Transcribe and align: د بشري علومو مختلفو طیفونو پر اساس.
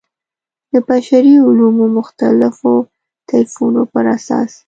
د 0.73 0.75
بشري 0.87 1.35
علومو 1.45 1.85
مختلفو 1.97 2.73
طیفونو 3.29 3.81
پر 3.91 4.05
اساس. 4.17 4.51